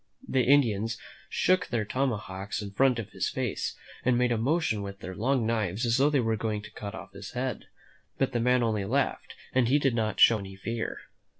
The 0.27 0.41
Indians 0.43 0.97
shook 1.29 1.67
their 1.67 1.85
tomahawks 1.85 2.59
in 2.59 2.71
front 2.71 2.97
of 2.97 3.11
his 3.11 3.29
face, 3.29 3.77
and 4.03 4.17
made 4.17 4.31
a 4.31 4.37
motion 4.39 4.81
with 4.81 4.99
their 4.99 5.13
long 5.13 5.45
knives 5.45 5.85
as 5.85 5.97
though 5.97 6.09
they 6.09 6.19
were 6.19 6.35
going 6.35 6.63
to 6.63 6.71
cut 6.71 6.95
off 6.95 7.11
his 7.13 7.33
head, 7.33 7.65
but 8.17 8.31
the 8.31 8.39
man 8.39 8.63
only 8.63 8.83
laughed 8.83 9.35
and 9.53 9.67
he 9.67 9.77
did 9.77 9.93
not 9.93 10.19
show 10.19 10.39
any 10.39 10.55
fear. 10.55 10.97